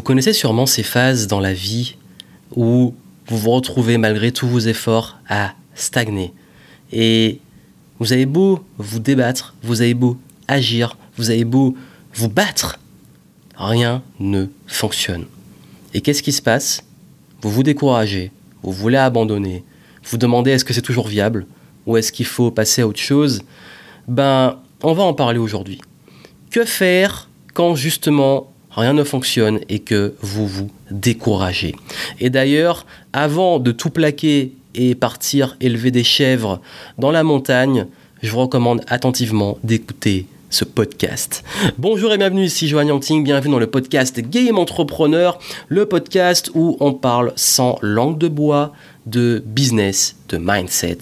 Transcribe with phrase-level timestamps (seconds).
[0.00, 1.96] Vous connaissez sûrement ces phases dans la vie
[2.56, 2.94] où
[3.26, 6.32] vous vous retrouvez malgré tous vos efforts à stagner.
[6.90, 7.38] Et
[7.98, 10.16] vous avez beau vous débattre, vous avez beau
[10.48, 11.76] agir, vous avez beau
[12.14, 12.78] vous battre,
[13.58, 15.26] rien ne fonctionne.
[15.92, 16.82] Et qu'est-ce qui se passe?
[17.42, 18.32] Vous vous découragez,
[18.62, 19.64] vous voulez abandonner,
[20.04, 21.46] vous demandez est-ce que c'est toujours viable
[21.84, 23.42] ou est-ce qu'il faut passer à autre chose?
[24.08, 25.78] Ben, on va en parler aujourd'hui.
[26.50, 31.74] Que faire quand justement rien ne fonctionne et que vous vous découragez
[32.20, 36.60] Et d'ailleurs, avant de tout plaquer et partir élever des chèvres
[36.98, 37.86] dans la montagne,
[38.22, 41.44] je vous recommande attentivement d'écouter ce podcast.
[41.78, 46.76] Bonjour et bienvenue ici Joanne Yanting, bienvenue dans le podcast Game Entrepreneur, le podcast où
[46.80, 48.72] on parle sans langue de bois
[49.06, 50.98] de business, de mindset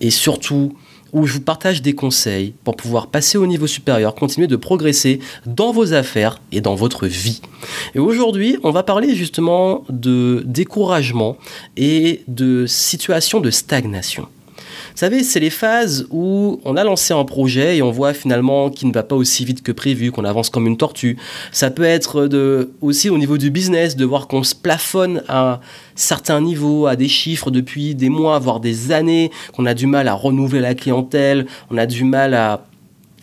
[0.00, 0.74] et surtout
[1.12, 5.20] où je vous partage des conseils pour pouvoir passer au niveau supérieur, continuer de progresser
[5.46, 7.40] dans vos affaires et dans votre vie.
[7.94, 11.36] Et aujourd'hui, on va parler justement de découragement
[11.76, 14.28] et de situation de stagnation.
[14.94, 18.88] Savez, c'est les phases où on a lancé un projet et on voit finalement qu'il
[18.88, 21.16] ne va pas aussi vite que prévu, qu'on avance comme une tortue.
[21.50, 25.60] Ça peut être de, aussi au niveau du business, de voir qu'on se plafonne à
[25.94, 30.08] certains niveaux, à des chiffres depuis des mois, voire des années, qu'on a du mal
[30.08, 32.64] à renouveler la clientèle, on a du mal à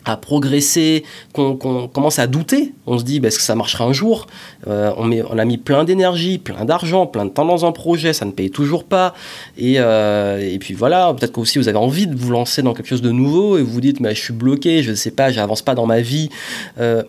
[0.04, 2.72] à progresser, qu'on commence à douter.
[2.86, 4.26] On se dit, bah, est-ce que ça marchera un jour?
[4.66, 8.24] Euh, on, a mis plein d'énergie, plein d'argent, plein de temps dans un projet, ça
[8.24, 9.14] ne paye toujours pas.
[9.58, 12.88] Et, euh, puis voilà, peut-être que aussi vous avez envie de vous lancer dans quelque
[12.88, 15.30] chose de nouveau et vous vous dites, mais je suis bloqué, je ne sais pas,
[15.30, 16.30] j'avance pas dans ma vie.
[16.78, 17.02] Euh,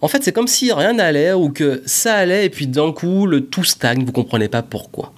[0.00, 3.26] en fait, c'est comme si rien n'allait ou que ça allait et puis d'un coup,
[3.26, 5.12] le tout stagne, vous comprenez pas pourquoi.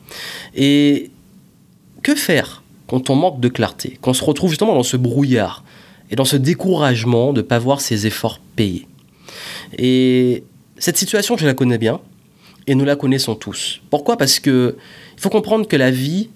[0.54, 1.10] Et
[2.02, 5.63] que faire quand on manque de clarté, quand on se retrouve justement dans ce brouillard?
[6.14, 8.86] Et dans ce découragement de ne pas voir ses efforts payés.
[9.76, 10.44] Et
[10.78, 12.00] cette situation, je la connais bien,
[12.68, 13.80] et nous la connaissons tous.
[13.90, 14.16] Pourquoi?
[14.16, 14.76] Parce que
[15.16, 16.28] il faut comprendre que la vie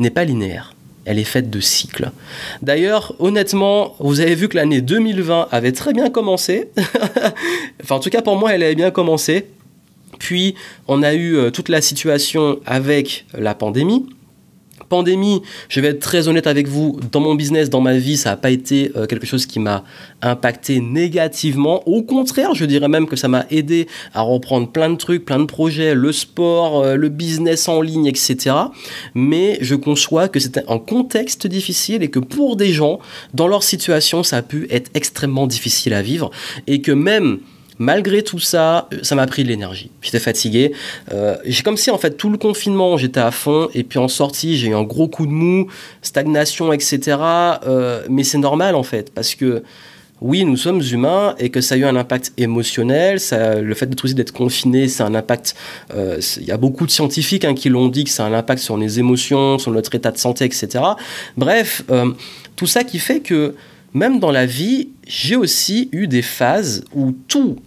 [0.00, 0.74] n'est pas linéaire.
[1.04, 2.10] Elle est faite de cycles.
[2.62, 6.70] D'ailleurs, honnêtement, vous avez vu que l'année 2020 avait très bien commencé.
[7.80, 9.46] enfin, en tout cas, pour moi, elle avait bien commencé.
[10.18, 10.56] Puis,
[10.88, 14.04] on a eu euh, toute la situation avec la pandémie
[14.92, 18.28] pandémie, je vais être très honnête avec vous, dans mon business, dans ma vie, ça
[18.28, 19.84] n'a pas été euh, quelque chose qui m'a
[20.20, 21.82] impacté négativement.
[21.88, 25.38] Au contraire, je dirais même que ça m'a aidé à reprendre plein de trucs, plein
[25.38, 28.54] de projets, le sport, euh, le business en ligne, etc.
[29.14, 32.98] Mais je conçois que c'était un contexte difficile et que pour des gens,
[33.32, 36.30] dans leur situation, ça a pu être extrêmement difficile à vivre
[36.66, 37.38] et que même
[37.78, 39.90] Malgré tout ça, euh, ça m'a pris de l'énergie.
[40.02, 40.72] J'étais fatigué.
[41.12, 44.08] Euh, j'ai comme si en fait tout le confinement j'étais à fond et puis en
[44.08, 45.68] sortie j'ai eu un gros coup de mou,
[46.02, 47.18] stagnation, etc.
[47.66, 49.62] Euh, mais c'est normal en fait parce que
[50.20, 53.18] oui, nous sommes humains et que ça a eu un impact émotionnel.
[53.18, 55.56] Ça, le fait d'être aussi d'être confiné, c'est un impact.
[55.92, 58.76] Il y a beaucoup de scientifiques hein, qui l'ont dit que c'est un impact sur
[58.76, 60.68] les émotions, sur notre état de santé, etc.
[61.36, 61.82] Bref,
[62.54, 63.56] tout ça qui fait que
[63.94, 67.58] même dans la vie, j'ai aussi eu des phases où tout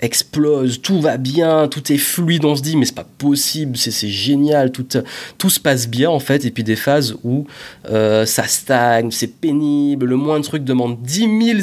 [0.00, 4.08] explose, tout va bien, tout est fluide, on se dit mais c'est pas possible, c'est
[4.08, 7.46] génial, tout, se passe bien en fait, et puis des phases où
[7.90, 11.62] euh, ça stagne, c'est pénible, le moindre truc demande 10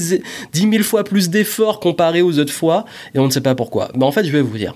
[0.53, 3.91] 000, fois plus d'efforts comparé aux autres fois, et on ne sait pas pourquoi.
[3.95, 4.75] Mais en fait je vais vous dire.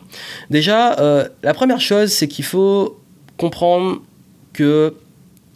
[0.50, 3.00] Déjà, euh, la première chose c'est qu'il faut
[3.38, 4.02] comprendre
[4.54, 4.94] que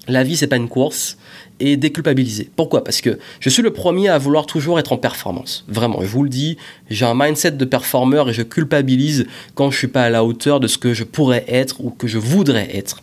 [0.07, 1.17] la vie c'est pas une course
[1.61, 2.49] et déculpabiliser.
[2.55, 2.83] Pourquoi?
[2.83, 5.65] Parce que je suis le premier à vouloir toujours être en performance.
[5.67, 6.57] Vraiment, je vous le dis,
[6.89, 10.59] j'ai un mindset de performeur et je culpabilise quand je suis pas à la hauteur
[10.59, 13.01] de ce que je pourrais être ou que je voudrais être.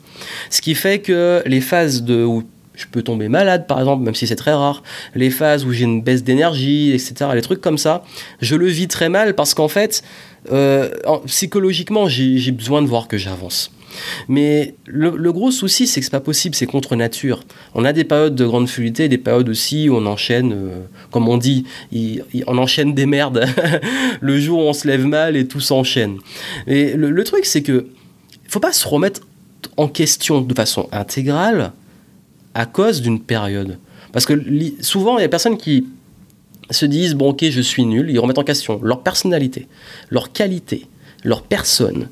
[0.51, 2.43] Ce qui fait que les phases de, où
[2.75, 4.83] je peux tomber malade par exemple, même si c'est très rare,
[5.15, 8.05] les phases où j'ai une baisse d'énergie, etc., les trucs comme ça,
[8.41, 10.03] je le vis très mal parce qu'en fait,
[10.53, 10.91] euh,
[11.27, 13.71] psychologiquement, j'ai besoin de voir que j'avance.
[14.28, 17.44] Mais le, gros souci, c'est que c'est pas possible, c'est contre nature.
[17.75, 21.28] On a des périodes de grande fluidité, des périodes aussi où on enchaîne, euh, comme
[21.28, 21.65] on dit,
[22.47, 23.47] on enchaîne des merdes.
[24.21, 26.19] le jour où on se lève mal et tout s'enchaîne.
[26.66, 27.88] Et le, truc, c'est que
[28.49, 29.20] faut pas se remettre
[29.76, 31.73] en question de façon intégrale
[32.55, 33.79] à cause d'une période.
[34.12, 34.34] Parce que
[34.81, 35.87] souvent, il y a des personnes qui
[36.70, 39.69] se disent bon ok je suis nul, ils remettent en question leur personnalité,
[40.11, 40.87] leur qualité,
[41.25, 42.08] leur personne,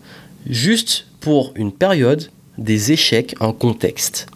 [0.48, 4.28] juste pour une période, des échecs, un contexte.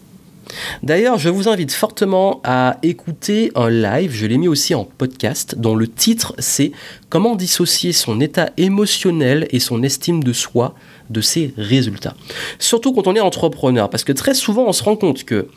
[0.83, 5.55] D'ailleurs, je vous invite fortement à écouter un live, je l'ai mis aussi en podcast,
[5.57, 6.73] dont le titre c'est
[7.07, 10.75] Comment dissocier son état émotionnel et son estime de soi
[11.09, 12.17] de ses résultats.
[12.59, 15.47] Surtout quand on est entrepreneur, parce que très souvent on se rend compte que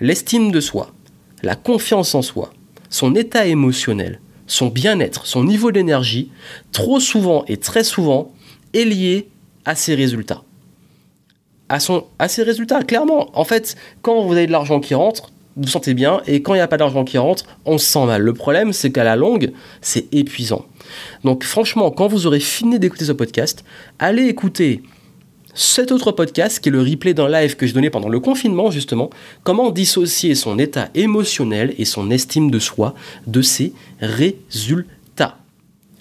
[0.00, 0.92] l'estime de soi,
[1.42, 2.52] la confiance en soi,
[2.90, 6.30] son état émotionnel, son bien-être, son niveau d'énergie,
[6.70, 8.30] trop souvent et très souvent
[8.72, 9.30] est lié
[9.64, 10.44] à ses résultats.
[11.70, 13.30] À, ses résultats, clairement.
[13.38, 16.54] En fait, quand vous avez de l'argent qui rentre, vous vous sentez bien, et quand
[16.54, 18.22] il n'y a pas d'argent qui rentre, on se sent mal.
[18.22, 20.64] Le problème, c'est qu'à la longue, c'est épuisant.
[21.22, 23.64] Donc franchement, quand vous aurez fini d'écouter ce podcast,
[24.00, 24.82] allez écouter
[25.54, 28.70] cet autre podcast qui est le replay d'un live que j'ai donné pendant le confinement
[28.70, 29.10] justement,
[29.42, 32.94] comment dissocier son état émotionnel et son estime de soi
[33.26, 34.88] de ses résultats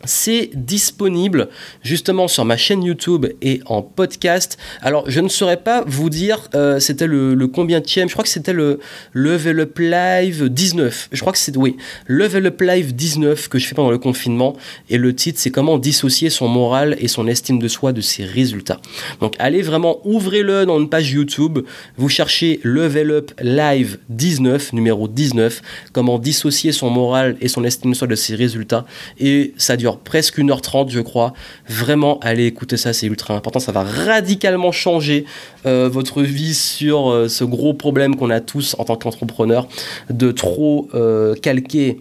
[0.06, 1.50] c'est disponible
[1.84, 4.57] justement sur ma chaîne YouTube et en podcast.
[4.81, 8.30] Alors, je ne saurais pas vous dire, euh, c'était le, combien de Je crois que
[8.30, 8.80] c'était le
[9.13, 11.10] Level Up Live 19.
[11.12, 11.75] Je crois que c'est, oui,
[12.07, 14.56] Level Up Live 19 que je fais pendant le confinement.
[14.90, 18.24] Et le titre, c'est comment dissocier son moral et son estime de soi de ses
[18.24, 18.80] résultats.
[19.19, 21.60] Donc, allez vraiment, ouvrez-le dans une page YouTube.
[21.98, 25.62] Vous cherchez Level Up Live 19, numéro 19,
[25.92, 28.86] comment dissocier son moral et son estime de soi de ses résultats.
[29.19, 31.33] Et ça dure presque 1h30 je crois.
[31.68, 33.59] Vraiment, allez écouter ça, c'est ultra important.
[33.59, 35.25] Ça va radicalement changer
[35.65, 39.68] euh, votre vie sur euh, ce gros problème qu'on a tous en tant qu'entrepreneur
[40.09, 42.00] de trop euh, calquer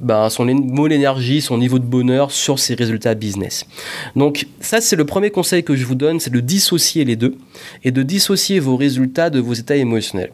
[0.00, 3.64] ben, son d'énergie, son niveau de bonheur sur ses résultats business.
[4.16, 7.36] Donc ça, c'est le premier conseil que je vous donne, c'est de dissocier les deux
[7.84, 10.32] et de dissocier vos résultats de vos états émotionnels.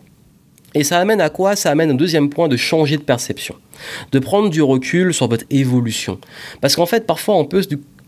[0.78, 1.56] Et ça amène à quoi?
[1.56, 3.56] Ça amène un deuxième point de changer de perception,
[4.12, 6.20] de prendre du recul sur votre évolution.
[6.60, 7.62] Parce qu'en fait, parfois, on peut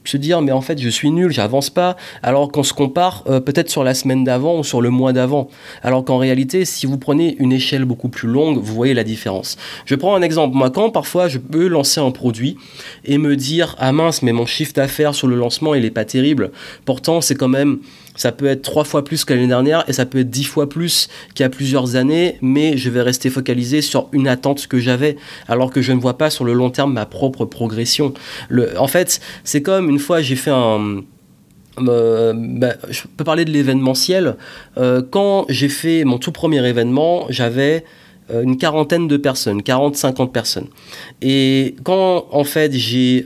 [0.04, 3.40] se dire mais en fait je suis nul, j'avance pas, alors qu'on se compare euh,
[3.40, 5.48] peut-être sur la semaine d'avant ou sur le mois d'avant.
[5.82, 9.56] Alors qu'en réalité, si vous prenez une échelle beaucoup plus longue, vous voyez la différence.
[9.86, 10.56] Je prends un exemple.
[10.56, 12.56] Moi, quand parfois je peux lancer un produit
[13.04, 16.04] et me dire ah mince, mais mon chiffre d'affaires sur le lancement il est pas
[16.04, 16.52] terrible.
[16.84, 17.80] Pourtant, c'est quand même
[18.20, 20.68] ça peut être trois fois plus que l'année dernière et ça peut être dix fois
[20.68, 24.78] plus qu'il y a plusieurs années, mais je vais rester focalisé sur une attente que
[24.78, 25.16] j'avais,
[25.48, 28.12] alors que je ne vois pas sur le long terme ma propre progression.
[28.76, 31.00] En fait, c'est comme une fois j'ai fait un...
[31.78, 34.36] Euh, bah, je peux parler de l'événementiel.
[34.76, 37.86] Euh, quand j'ai fait mon tout premier événement, j'avais
[38.32, 40.68] une quarantaine de personnes, 40-50 personnes.
[41.22, 43.24] Et quand en fait j'ai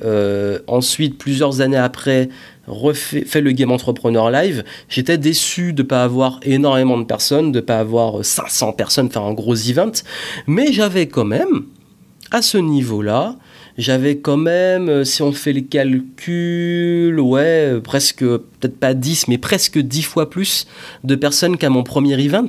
[0.66, 2.28] ensuite, plusieurs années après,
[2.66, 7.60] refait fait le Game Entrepreneur Live, j'étais déçu de pas avoir énormément de personnes, de
[7.60, 9.92] pas avoir 500 personnes faire un gros event,
[10.46, 11.64] mais j'avais quand même,
[12.30, 13.36] à ce niveau-là,
[13.76, 19.38] j'avais quand même, euh, si on fait les calculs, ouais, presque, peut-être pas 10, mais
[19.38, 20.66] presque 10 fois plus
[21.02, 22.48] de personnes qu'à mon premier event.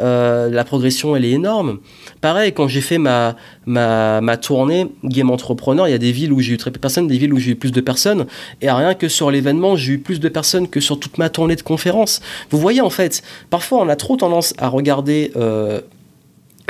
[0.00, 1.78] Euh, la progression, elle est énorme.
[2.20, 3.36] Pareil, quand j'ai fait ma,
[3.66, 6.76] ma, ma, tournée Game Entrepreneur, il y a des villes où j'ai eu très peu
[6.76, 8.26] de personnes, des villes où j'ai eu plus de personnes.
[8.60, 11.56] Et rien que sur l'événement, j'ai eu plus de personnes que sur toute ma tournée
[11.56, 12.20] de conférences.
[12.50, 15.32] Vous voyez, en fait, parfois on a trop tendance à regarder.
[15.36, 15.80] Euh,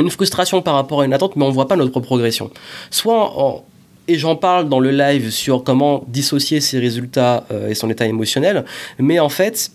[0.00, 2.52] une frustration par rapport à une attente, mais on ne voit pas notre progression.
[2.88, 3.64] Soit
[4.06, 8.06] et j'en parle dans le live sur comment dissocier ses résultats euh, et son état
[8.06, 8.64] émotionnel,
[8.98, 9.70] mais en fait,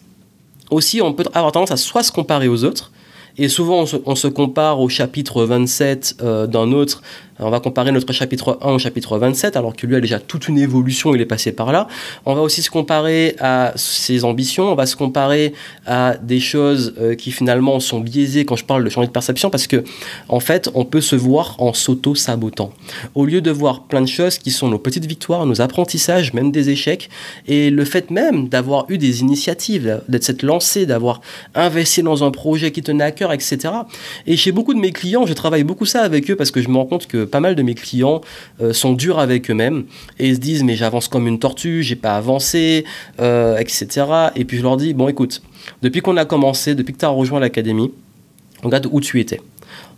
[0.71, 2.91] aussi, on peut avoir tendance à soit se comparer aux autres,
[3.37, 7.01] et souvent, on se, compare au chapitre 27 euh, d'un autre
[7.39, 10.47] on va comparer notre chapitre 1 au chapitre 27, alors que lui a déjà toute
[10.47, 11.87] une évolution, il est passé par là.
[12.25, 15.53] On va aussi se comparer à ses ambitions, on va se comparer
[15.85, 19.49] à des choses euh, qui finalement sont biaisées quand je parle de changer de perception,
[19.49, 19.83] parce que
[20.29, 22.71] en fait, on peut se voir en s'auto-sabotant.
[23.15, 26.51] Au lieu de voir plein de choses qui sont nos petites victoires, nos apprentissages, même
[26.51, 27.09] des échecs,
[27.47, 31.21] et le fait même d'avoir eu des initiatives, d'être s'être lancé, d'avoir
[31.55, 33.57] investi dans un projet qui tenait à cœur, etc.
[34.27, 36.69] Et chez beaucoup de mes clients, je travaille beaucoup ça avec eux parce que je
[36.69, 38.21] me rends compte que pas mal de mes clients
[38.61, 39.85] euh, sont durs avec eux-mêmes
[40.19, 42.85] et se disent mais j'avance comme une tortue, j'ai pas avancé,
[43.19, 44.05] euh, etc.
[44.35, 45.41] Et puis je leur dis bon écoute,
[45.81, 47.91] depuis qu'on a commencé, depuis que tu as rejoint l'académie,
[48.61, 49.41] regarde où tu étais,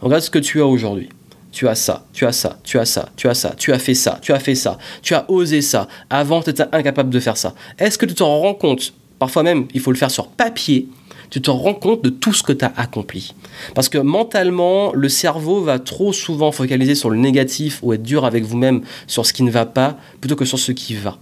[0.01, 1.09] regarde ce que tu as aujourd'hui.
[1.51, 3.93] Tu as ça, tu as ça, tu as ça, tu as ça, tu as fait
[3.93, 5.87] ça, tu as fait ça, tu as osé ça.
[6.09, 7.55] Avant, tu étais incapable de faire ça.
[7.79, 8.93] Est-ce que tu te rends compte?
[9.19, 10.89] Parfois même, il faut le faire sur papier
[11.29, 13.33] tu te rends compte de tout ce que tu as accompli.
[13.73, 18.25] Parce que mentalement, le cerveau va trop souvent focaliser sur le négatif ou être dur
[18.25, 21.17] avec vous-même sur ce qui ne va pas plutôt que sur ce qui va.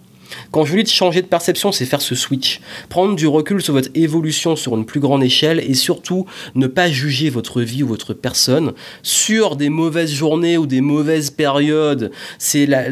[0.52, 2.62] Quand je vous dis changer de perception, c'est faire ce switch.
[2.90, 6.26] Prendre du recul sur votre évolution sur une plus grande échelle et surtout
[6.56, 11.32] ne pas juger votre vie ou votre personne sur des mauvaises journées ou des mauvaises
[11.32, 12.12] périodes.
[12.38, 12.86] C'est la,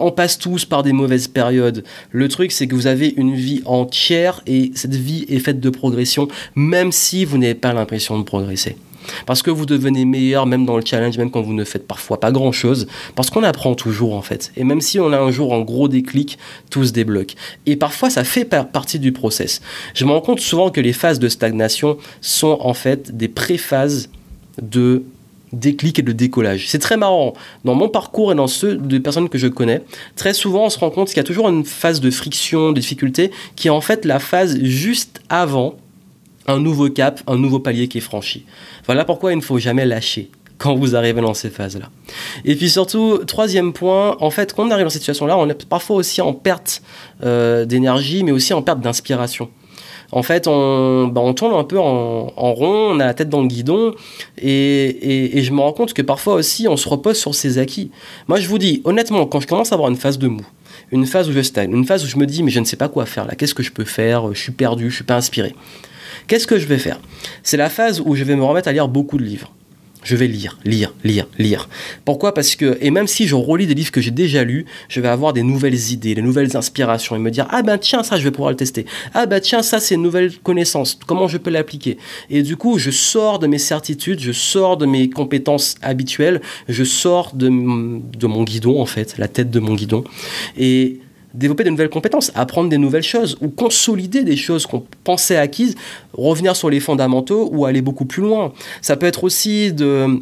[0.00, 1.84] on passe tous par des mauvaises périodes.
[2.10, 5.70] Le truc, c'est que vous avez une vie entière et cette vie est faite de
[5.70, 8.76] progression, même si vous n'avez pas l'impression de progresser.
[9.26, 12.20] Parce que vous devenez meilleur même dans le challenge, même quand vous ne faites parfois
[12.20, 12.86] pas grand-chose.
[13.14, 14.52] Parce qu'on apprend toujours en fait.
[14.56, 16.38] Et même si on a un jour un gros déclic,
[16.70, 17.34] tout se débloque.
[17.66, 19.60] Et parfois ça fait partie du process.
[19.94, 24.10] Je me rends compte souvent que les phases de stagnation sont en fait des pré-phases
[24.60, 25.04] de
[25.52, 26.68] déclic et de décollage.
[26.68, 27.34] C'est très marrant.
[27.64, 29.82] Dans mon parcours et dans ceux des personnes que je connais,
[30.16, 32.80] très souvent on se rend compte qu'il y a toujours une phase de friction, de
[32.80, 35.74] difficulté, qui est en fait la phase juste avant
[36.46, 38.44] un nouveau cap, un nouveau palier qui est franchi.
[38.86, 40.30] Voilà pourquoi il ne faut jamais lâcher
[40.60, 41.88] quand vous arrivez dans ces phases-là.
[42.44, 45.66] Et puis surtout, troisième point, en fait, quand on arrive dans cette situation-là, on est
[45.66, 46.82] parfois aussi en perte
[47.24, 49.48] euh, d'énergie, mais aussi en perte d'inspiration.
[50.12, 53.46] En fait, on, bah, tourne un peu en, rond, on a la tête dans le
[53.46, 53.94] guidon,
[54.38, 57.90] et, et, je me rends compte que parfois aussi, on se repose sur ses acquis.
[58.28, 60.44] Moi, je vous dis, honnêtement, quand je commence à avoir une phase de mou,
[60.90, 62.76] une phase où je stagne, une phase où je me dis, mais je ne sais
[62.76, 65.16] pas quoi faire là, qu'est-ce que je peux faire, je suis perdu, je suis pas
[65.16, 65.54] inspiré.
[66.26, 67.00] Qu'est-ce que je vais faire?
[67.42, 69.52] C'est la phase où je vais me remettre à lire beaucoup de livres.
[70.02, 71.68] Je vais lire, lire, lire, lire.
[72.06, 72.32] Pourquoi?
[72.32, 75.08] Parce que, et même si je relis des livres que j'ai déjà lus, je vais
[75.08, 78.24] avoir des nouvelles idées, des nouvelles inspirations et me dire Ah ben tiens, ça je
[78.24, 78.86] vais pouvoir le tester.
[79.12, 80.98] Ah ben tiens, ça c'est une nouvelle connaissance.
[81.06, 81.98] Comment je peux l'appliquer?
[82.30, 86.84] Et du coup, je sors de mes certitudes, je sors de mes compétences habituelles, je
[86.84, 90.04] sors de, de mon guidon en fait, la tête de mon guidon.
[90.56, 91.00] Et
[91.34, 95.76] développer de nouvelles compétences, apprendre des nouvelles choses ou consolider des choses qu'on pensait acquises,
[96.12, 98.52] revenir sur les fondamentaux ou aller beaucoup plus loin.
[98.82, 100.20] Ça peut être aussi de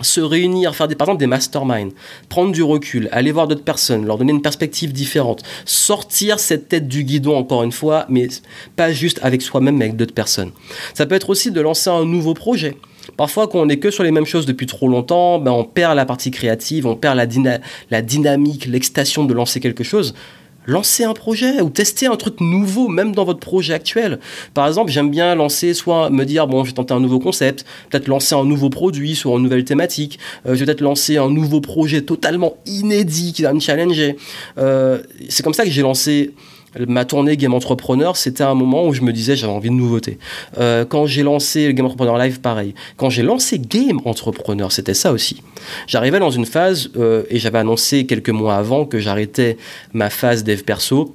[0.00, 1.92] se réunir, faire des, par exemple des masterminds,
[2.28, 6.88] prendre du recul, aller voir d'autres personnes, leur donner une perspective différente, sortir cette tête
[6.88, 8.28] du guidon encore une fois, mais
[8.76, 10.50] pas juste avec soi-même, mais avec d'autres personnes.
[10.94, 12.76] Ça peut être aussi de lancer un nouveau projet.
[13.16, 15.96] Parfois, quand on n'est que sur les mêmes choses depuis trop longtemps, ben on perd
[15.96, 17.26] la partie créative, on perd la,
[17.90, 20.14] la dynamique, l'excitation de lancer quelque chose
[20.66, 24.18] lancer un projet ou tester un truc nouveau, même dans votre projet actuel.
[24.54, 27.64] Par exemple, j'aime bien lancer, soit me dire, bon, je vais tenter un nouveau concept,
[27.90, 31.30] peut-être lancer un nouveau produit sur une nouvelle thématique, euh, je vais peut-être lancer un
[31.30, 34.16] nouveau projet totalement inédit qui va me challenger.
[34.58, 36.32] Euh, c'est comme ça que j'ai lancé
[36.78, 40.18] ma tournée Game Entrepreneur, c'était un moment où je me disais j'avais envie de nouveautés.
[40.58, 42.74] Euh, quand j'ai lancé Game Entrepreneur Live, pareil.
[42.96, 45.42] Quand j'ai lancé Game Entrepreneur, c'était ça aussi.
[45.86, 49.56] J'arrivais dans une phase, euh, et j'avais annoncé quelques mois avant que j'arrêtais
[49.92, 51.14] ma phase dev perso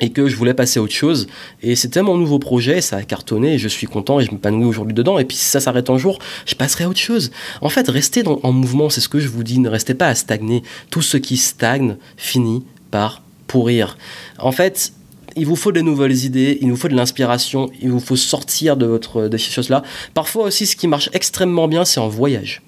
[0.00, 1.26] et que je voulais passer à autre chose.
[1.62, 4.94] Et c'était mon nouveau projet, ça a cartonné, je suis content et je m'épanouis aujourd'hui
[4.94, 5.18] dedans.
[5.18, 7.30] Et puis si ça s'arrête un jour, je passerai à autre chose.
[7.60, 10.14] En fait, restez en mouvement, c'est ce que je vous dis, ne restez pas à
[10.14, 10.62] stagner.
[10.90, 13.96] Tout ce qui stagne finit par pourrir.
[14.38, 14.92] En fait,
[15.36, 18.76] il vous faut de nouvelles idées, il vous faut de l'inspiration, il vous faut sortir
[18.76, 19.82] de, votre, de ces choses-là.
[20.14, 22.62] Parfois aussi, ce qui marche extrêmement bien, c'est en voyage.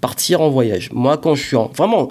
[0.00, 0.90] Partir en voyage.
[0.92, 1.68] Moi, quand je suis en...
[1.74, 2.08] Vraiment,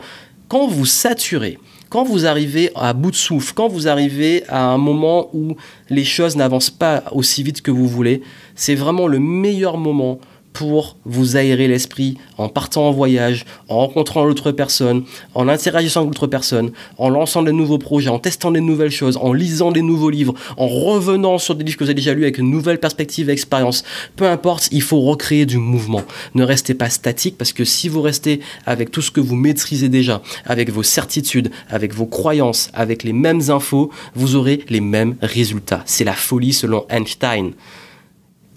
[0.48, 1.58] quand vous saturez,
[1.90, 5.56] quand vous arrivez à bout de souffle, quand vous arrivez à un moment où
[5.90, 8.24] les choses n'avancent pas aussi vite que vous voulez,
[8.56, 10.20] c'est vraiment le meilleur moment
[10.54, 16.14] pour vous aérer l'esprit en partant en voyage, en rencontrant l'autre personne, en interagissant avec
[16.14, 19.82] l'autre personne, en lançant de nouveaux projets, en testant des nouvelles choses, en lisant des
[19.82, 22.80] nouveaux livres, en revenant sur des livres que vous avez déjà lus avec une nouvelle
[22.80, 23.84] perspective et expérience.
[24.16, 26.04] Peu importe, il faut recréer du mouvement.
[26.36, 29.90] Ne restez pas statique parce que si vous restez avec tout ce que vous maîtrisez
[29.90, 35.16] déjà, avec vos certitudes, avec vos croyances, avec les mêmes infos, vous aurez les mêmes
[35.22, 35.82] résultats.
[35.86, 37.54] C'est la folie selon Einstein.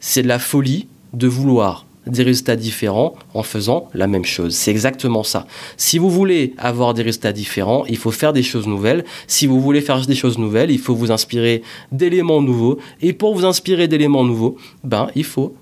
[0.00, 4.55] C'est de la folie de vouloir des résultats différents en faisant la même chose.
[4.55, 5.47] C'est exactement ça.
[5.77, 9.05] Si vous voulez avoir des résultats différents, il faut faire des choses nouvelles.
[9.27, 12.79] Si vous voulez faire des choses nouvelles, il faut vous inspirer d'éléments nouveaux.
[13.01, 15.55] Et pour vous inspirer d'éléments nouveaux, ben, il faut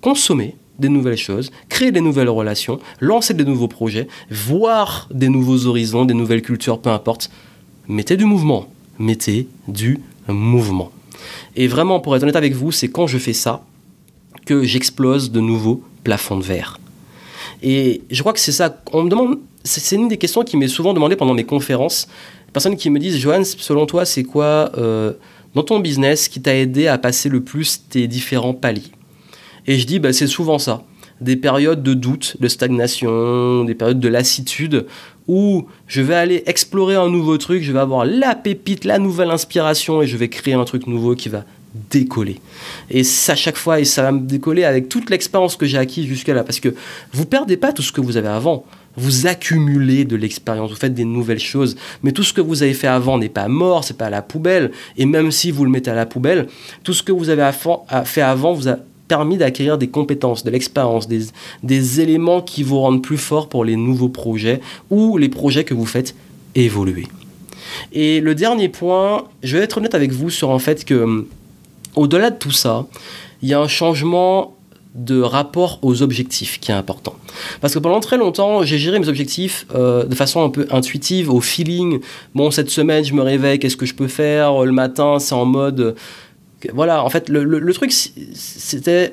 [0.00, 5.66] consommer des nouvelles choses, créer des nouvelles relations, lancer des nouveaux projets, voir des nouveaux
[5.66, 7.30] horizons, des nouvelles cultures, peu importe.
[7.88, 8.68] Mettez du mouvement.
[8.98, 10.90] Mettez du mouvement.
[11.54, 13.64] Et vraiment, pour être honnête avec vous, c'est quand je fais ça,
[14.46, 16.78] que j'explose de nouveaux plafonds de verre.
[17.62, 18.80] Et je crois que c'est ça.
[18.92, 22.08] On me demande, c'est une des questions qui m'est souvent demandée pendant mes conférences.
[22.52, 25.12] Personnes qui me disent, Johan, selon toi, c'est quoi euh,
[25.54, 28.92] dans ton business qui t'a aidé à passer le plus tes différents paliers?
[29.66, 30.84] Et je dis, bah, c'est souvent ça.
[31.20, 34.86] Des périodes de doute, de stagnation, des périodes de lassitude,
[35.28, 39.30] où je vais aller explorer un nouveau truc, je vais avoir la pépite, la nouvelle
[39.30, 41.44] inspiration, et je vais créer un truc nouveau qui va
[41.90, 42.40] décoller.
[42.90, 45.78] Et ça, à chaque fois, et ça va me décoller avec toute l'expérience que j'ai
[45.78, 46.44] acquise jusqu'à là.
[46.44, 46.74] Parce que
[47.12, 48.64] vous perdez pas tout ce que vous avez avant.
[48.98, 51.76] Vous accumulez de l'expérience, vous faites des nouvelles choses.
[52.02, 54.22] Mais tout ce que vous avez fait avant n'est pas mort, c'est pas à la
[54.22, 54.70] poubelle.
[54.96, 56.46] Et même si vous le mettez à la poubelle,
[56.82, 57.48] tout ce que vous avez
[58.04, 58.78] fait avant vous a
[59.08, 61.26] permis d'acquérir des compétences, de l'expérience, des,
[61.62, 65.74] des éléments qui vous rendent plus fort pour les nouveaux projets ou les projets que
[65.74, 66.14] vous faites
[66.54, 67.06] évoluer.
[67.92, 71.26] Et le dernier point, je vais être honnête avec vous sur en fait que hum,
[71.96, 72.86] au-delà de tout ça,
[73.42, 74.56] il y a un changement
[74.94, 77.14] de rapport aux objectifs qui est important.
[77.60, 81.30] Parce que pendant très longtemps, j'ai géré mes objectifs euh, de façon un peu intuitive,
[81.30, 82.00] au feeling.
[82.34, 84.64] Bon, cette semaine, je me réveille, qu'est-ce que je peux faire?
[84.64, 85.96] Le matin, c'est en mode...
[86.72, 89.12] Voilà, en fait, le, truc, c'était...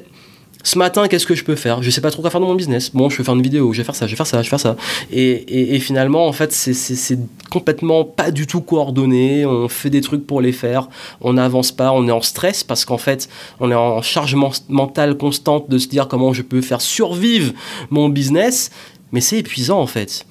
[0.63, 1.84] ce matin, qu'est-ce que je peux faire?
[1.84, 2.91] Je sais pas trop quoi faire dans mon business.
[2.93, 4.48] Bon, je vais faire une vidéo, je vais faire ça, je vais faire ça, je
[4.48, 4.77] vais faire ça.
[5.12, 9.46] Et, finalement, en fait, c'est complètement pas du tout coordonné.
[9.46, 10.88] On fait des trucs pour les faire,
[11.20, 13.27] on n'avance pas, on est en stress parce qu'en fait,
[13.60, 14.36] on est en charge
[14.70, 17.53] mentale constante de se dire comment je peux faire survivre
[17.89, 18.72] mon business.
[19.12, 20.25] Mais c'est épuisant en fait.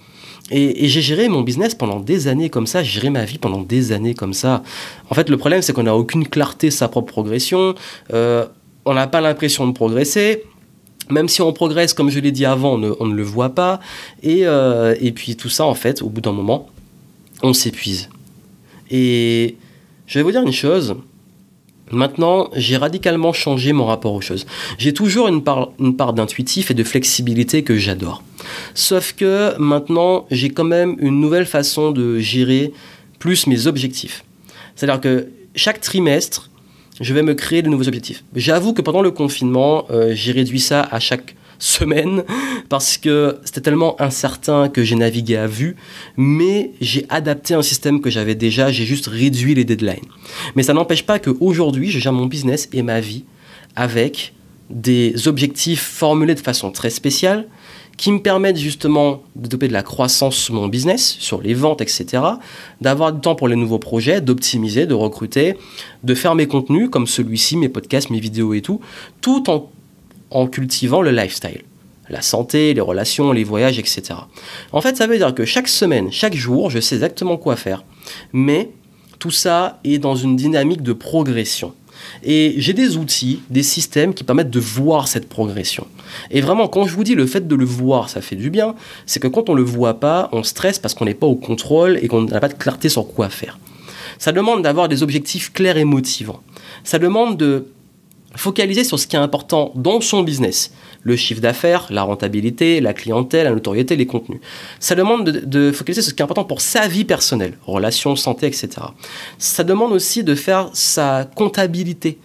[0.51, 3.61] Et, j'ai géré mon business pendant des années comme ça, j'ai géré ma vie pendant
[3.61, 4.63] des années comme ça.
[5.11, 7.75] En fait, le problème, c'est qu'on n'a aucune clarté de sa propre progression.
[8.13, 8.47] Euh,
[8.85, 10.45] on n'a pas l'impression de progresser.
[11.11, 13.81] Même si on progresse, comme je l'ai dit avant, on ne, le voit pas.
[14.23, 16.69] Et, euh, et, puis tout ça, en fait, au bout d'un moment,
[17.43, 18.09] on s'épuise.
[18.91, 19.57] Et
[20.07, 20.97] je vais vous dire une chose.
[21.91, 24.47] Maintenant, j'ai radicalement changé mon rapport aux choses.
[24.79, 28.23] J'ai toujours une part, une part d'intuitif et de flexibilité que j'adore.
[28.75, 32.73] Sauf que maintenant, j'ai quand même une nouvelle façon de gérer
[33.19, 34.25] plus mes objectifs.
[34.75, 36.51] C'est-à-dire que chaque trimestre,
[37.01, 38.25] je vais me créer de nouveaux objectifs.
[38.35, 42.25] J'avoue que pendant le confinement, euh, j'ai réduit ça à chaque semaine
[42.69, 45.77] parce que c'était tellement incertain que j'ai navigué à vue,
[46.17, 50.09] mais j'ai adapté un système que j'avais déjà, j'ai juste réduit les deadlines.
[50.55, 53.25] Mais ça n'empêche pas qu'aujourd'hui, je gère mon business et ma vie
[53.77, 54.35] avec
[54.73, 57.47] des objectifs formulés de façon très spéciale,
[57.97, 61.81] qui me permettent justement de développer de la croissance sur mon business, sur les ventes,
[61.81, 62.23] etc.
[62.81, 65.57] D'avoir du temps pour les nouveaux projets, d'optimiser, de recruter,
[66.03, 68.81] de faire mes contenus comme celui-ci, mes podcasts, mes vidéos et tout,
[69.21, 69.71] tout en,
[70.31, 71.63] en cultivant le lifestyle.
[72.09, 74.15] La santé, les relations, les voyages, etc.
[74.73, 77.85] En fait, ça veut dire que chaque semaine, chaque jour, je sais exactement quoi faire.
[78.33, 78.71] Mais
[79.19, 81.75] tout ça est dans une dynamique de progression.
[82.23, 85.87] Et j'ai des outils, des systèmes qui permettent de voir cette progression.
[86.31, 88.75] Et vraiment, quand je vous dis le fait de le voir, ça fait du bien,
[89.07, 91.37] c'est que quand on ne le voit pas, on stresse parce qu'on n'est pas au
[91.37, 93.59] contrôle et qu'on n'a pas de clarté sur quoi faire.
[94.19, 96.43] Ça demande d'avoir des objectifs clairs et motivants.
[96.85, 97.67] Ça demande de
[98.37, 100.73] focaliser sur ce qui est important dans son business.
[101.03, 104.41] Le chiffre d'affaires, la rentabilité, la clientèle, la notoriété, les contenus.
[104.79, 108.47] Ça demande de, focaliser sur ce qui est important pour sa vie personnelle, relations, santé,
[108.47, 108.69] etc.
[109.39, 112.19] Ça demande aussi de faire sa comptabilité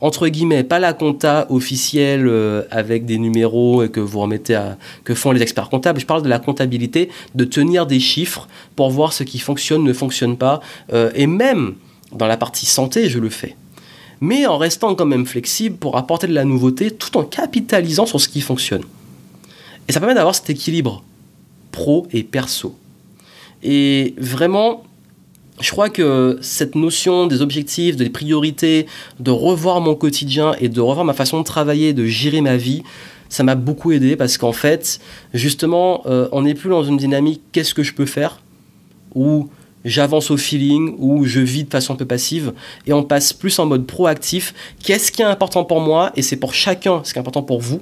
[0.00, 4.76] entre guillemets, pas la compta officielle euh, avec des numéros et que vous remettez à,
[5.04, 5.98] que font les experts comptables.
[5.98, 9.92] Je parle de la comptabilité, de tenir des chiffres pour voir ce qui fonctionne, ne
[9.94, 10.60] fonctionne pas.
[10.92, 11.76] Euh, et même
[12.12, 13.56] dans la partie santé, je le fais
[14.20, 18.20] mais en restant quand même flexible pour apporter de la nouveauté tout en capitalisant sur
[18.20, 18.82] ce qui fonctionne.
[19.88, 21.02] Et ça permet d'avoir cet équilibre
[21.72, 22.76] pro et perso.
[23.62, 24.84] Et vraiment,
[25.60, 28.86] je crois que cette notion des objectifs, des priorités,
[29.20, 32.82] de revoir mon quotidien et de revoir ma façon de travailler, de gérer ma vie,
[33.28, 35.00] ça m'a beaucoup aidé parce qu'en fait,
[35.32, 38.40] justement, euh, on n'est plus dans une dynamique qu'est-ce que je peux faire
[39.14, 39.48] ou
[39.84, 42.52] j'avance au feeling ou je vis de façon un peu passive
[42.86, 44.54] et on passe plus en mode proactif.
[44.82, 47.60] Qu'est-ce qui est important pour moi et c'est pour chacun ce qui est important pour
[47.60, 47.80] vous?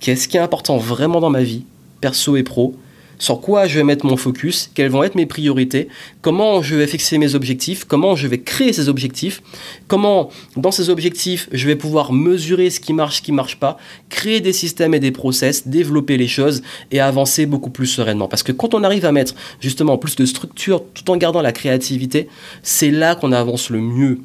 [0.00, 1.64] Qu'est-ce qui est important vraiment dans ma vie,
[2.00, 2.76] perso et pro?
[3.18, 5.88] Sur quoi je vais mettre mon focus, quelles vont être mes priorités,
[6.22, 9.42] comment je vais fixer mes objectifs, comment je vais créer ces objectifs,
[9.88, 13.78] comment dans ces objectifs je vais pouvoir mesurer ce qui marche, ce qui marche pas,
[14.08, 18.28] créer des systèmes et des process, développer les choses et avancer beaucoup plus sereinement?
[18.28, 21.52] Parce que quand on arrive à mettre justement plus de structure tout en gardant la
[21.52, 22.28] créativité,
[22.62, 24.20] c'est là qu'on avance le mieux.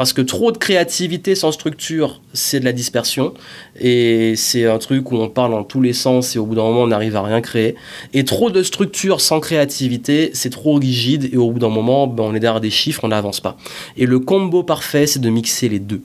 [0.00, 3.34] Parce que trop de créativité sans structure, c'est de la dispersion.
[3.78, 6.62] Et c'est un truc où on parle dans tous les sens et au bout d'un
[6.62, 7.74] moment, on n'arrive à rien créer.
[8.14, 12.24] Et trop de structure sans créativité, c'est trop rigide et au bout d'un moment, ben,
[12.24, 13.58] on est derrière des chiffres, on n'avance pas.
[13.98, 16.00] Et le combo parfait, c'est de mixer les deux.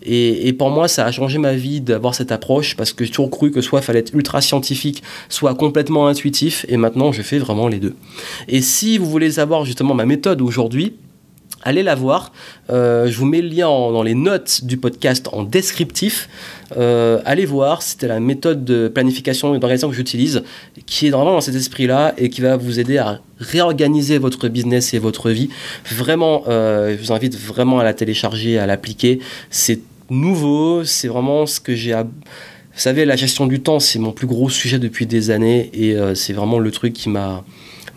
[0.00, 3.30] Et, pour moi, ça a changé ma vie d'avoir cette approche parce que j'ai toujours
[3.30, 6.64] cru que soit il fallait être ultra scientifique, soit complètement intuitif.
[6.68, 7.96] Et maintenant, je fais vraiment les deux.
[8.46, 10.94] Et si vous voulez savoir justement ma méthode aujourd'hui,
[11.62, 12.32] allez la voir.
[12.70, 16.28] Euh, je vous mets le lien dans les notes du podcast en descriptif.
[16.76, 20.42] Euh, allez voir, c'était la méthode de planification et d'organisation que j'utilise,
[20.86, 24.94] qui est vraiment dans cet esprit-là et qui va vous aider à réorganiser votre business
[24.94, 25.48] et votre vie.
[25.90, 29.20] Vraiment, euh, je vous invite vraiment à la télécharger, à l'appliquer.
[29.50, 31.94] C'est nouveau, c'est vraiment ce que j'ai...
[31.94, 35.96] Vous savez, la gestion du temps, c'est mon plus gros sujet depuis des années et
[36.14, 37.44] c'est vraiment le truc qui m'a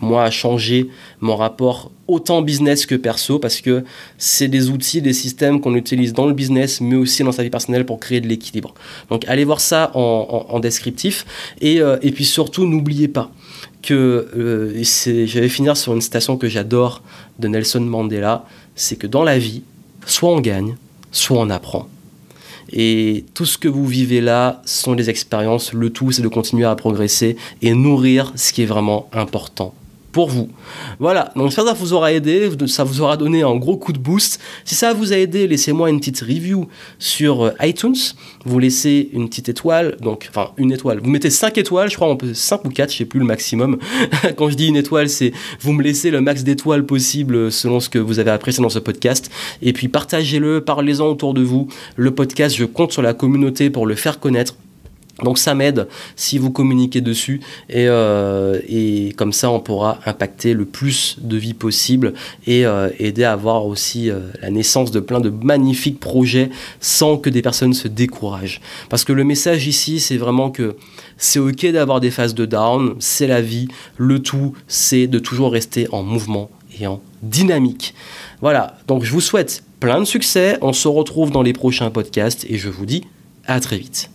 [0.02, 0.88] moi, a changé
[1.20, 3.84] mon rapport autant business que perso parce que
[4.18, 7.50] c'est des outils, des systèmes qu'on utilise dans le business mais aussi dans sa vie
[7.50, 8.74] personnelle pour créer de l'équilibre.
[9.08, 11.24] Donc allez voir ça en, descriptif
[11.60, 13.30] et, euh, et, puis surtout n'oubliez pas
[13.82, 17.02] que euh, je vais finir sur une citation que j'adore
[17.38, 19.62] de Nelson Mandela, c'est que dans la vie,
[20.04, 20.76] soit on gagne,
[21.10, 21.88] soit on apprend.
[22.72, 25.72] Et tout ce que vous vivez là sont des expériences.
[25.72, 29.74] Le tout, c'est de continuer à progresser et nourrir ce qui est vraiment important
[30.12, 30.48] pour vous.
[30.98, 33.98] Voilà, donc que ça vous aura aidé, ça vous aura donné un gros coup de
[33.98, 34.40] boost.
[34.64, 37.96] Si ça vous a aidé, laissez-moi une petite review sur euh, iTunes.
[38.44, 41.00] Vous laissez une petite étoile, donc enfin une étoile.
[41.02, 43.26] Vous mettez 5 étoiles, je crois on peut 5 ou 4, je sais plus le
[43.26, 43.78] maximum.
[44.36, 47.88] Quand je dis une étoile, c'est vous me laissez le max d'étoiles possible selon ce
[47.88, 49.30] que vous avez apprécié dans ce podcast.
[49.62, 51.68] Et puis partagez-le, parlez-en autour de vous.
[51.96, 54.54] Le podcast, je compte sur la communauté pour le faire connaître.
[55.22, 60.54] Donc ça m'aide si vous communiquez dessus et, euh, et, comme ça on pourra impacter
[60.54, 62.14] le plus de vie possible
[62.46, 67.16] et euh, aider à avoir aussi euh, la naissance de plein de magnifiques projets sans
[67.16, 68.60] que des personnes se découragent.
[68.88, 70.76] Parce que le message ici c'est vraiment que
[71.16, 75.52] c'est ok d'avoir des phases de down, c'est la vie, le tout c'est de toujours
[75.52, 77.94] rester en mouvement et en dynamique.
[78.40, 82.46] Voilà, donc je vous souhaite plein de succès, on se retrouve dans les prochains podcasts
[82.48, 83.04] et je vous dis
[83.46, 84.10] à très vite.